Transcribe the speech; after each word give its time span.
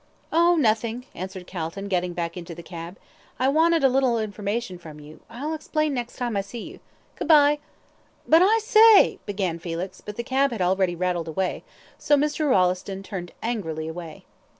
"Oh, 0.33 0.55
nothing," 0.55 1.05
answered 1.13 1.45
Calton, 1.45 1.87
getting 1.87 2.13
back 2.13 2.35
into 2.35 2.55
the 2.55 2.63
cab. 2.63 2.97
"I 3.37 3.49
wanted 3.49 3.83
a 3.83 3.87
little 3.87 4.17
information 4.17 4.79
from 4.79 4.99
you; 4.99 5.19
I'll 5.29 5.53
explain 5.53 5.93
next 5.93 6.15
time 6.15 6.35
I 6.35 6.41
see 6.41 6.63
you 6.63 6.79
Good 7.17 7.27
bye!" 7.27 7.59
"But 8.27 8.41
I 8.41 8.57
say," 8.63 9.19
began 9.27 9.59
Felix, 9.59 10.01
but 10.03 10.15
the 10.15 10.23
cab 10.23 10.49
had 10.49 10.59
already 10.63 10.95
rattled 10.95 11.27
away, 11.27 11.63
so 11.99 12.15
Mr. 12.15 12.49
Rolleston 12.49 13.03
turned 13.03 13.33
angrily 13.43 13.87
away. 13.87 14.25